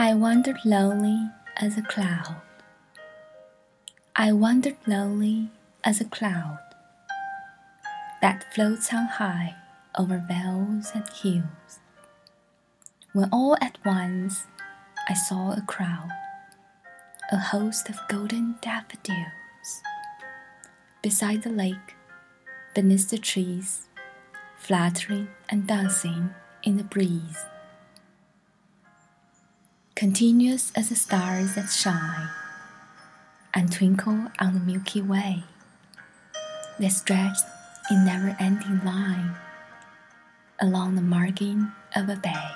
[0.00, 2.36] I wandered lonely as a cloud.
[4.14, 5.50] I wandered lonely
[5.82, 6.60] as a cloud
[8.22, 9.56] that floats on high
[9.98, 11.80] over vales and hills.
[13.12, 14.46] When all at once
[15.08, 16.10] I saw a crowd,
[17.32, 19.82] a host of golden daffodils,
[21.02, 21.96] beside the lake,
[22.72, 23.88] beneath the trees,
[24.58, 27.46] fluttering and dancing in the breeze
[29.98, 32.28] continuous as the stars that shine
[33.52, 35.42] and twinkle on the Milky Way.
[36.78, 37.38] They stretch
[37.90, 39.34] in never ending line
[40.60, 42.48] along the margin of a bay.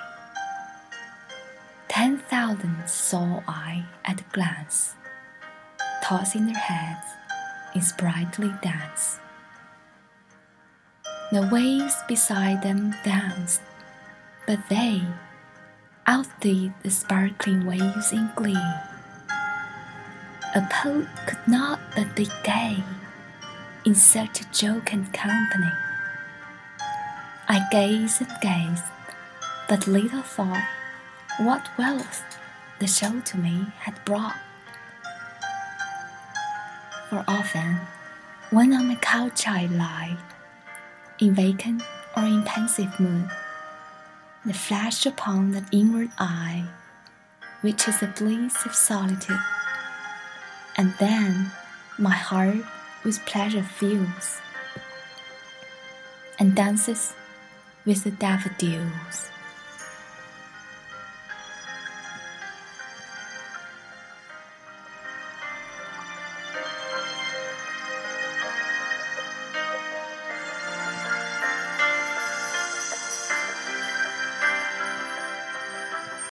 [1.89, 4.93] Ten thousand saw I at a glance,
[6.01, 7.05] tossing their heads
[7.75, 9.19] in sprightly dance.
[11.33, 13.61] The waves beside them danced,
[14.47, 15.01] but they
[16.05, 18.71] outdid the sparkling waves in glee.
[20.55, 22.83] A poet could not but be gay
[23.85, 25.71] in such a jocund company.
[27.47, 28.83] I gazed and gazed,
[29.67, 30.63] but little thought
[31.39, 32.23] what wealth
[32.79, 34.35] the show to me had brought.
[37.09, 37.79] For often,
[38.51, 40.17] when on my couch I lie,
[41.19, 41.83] in vacant
[42.15, 43.29] or in pensive mood,
[44.45, 46.65] the flash upon that inward eye,
[47.61, 49.39] which is the bliss of solitude.
[50.77, 51.51] And then
[51.97, 52.63] my heart
[53.05, 54.41] with pleasure fills
[56.39, 57.13] and dances
[57.85, 59.32] with the daffodils.